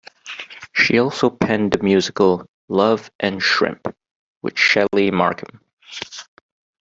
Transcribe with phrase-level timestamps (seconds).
[0.73, 3.87] She also penned the musical "Love and Shrimp"
[4.41, 5.59] with Shelly Markam.